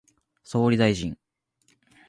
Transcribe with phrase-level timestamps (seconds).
[0.43, 1.15] 総理大臣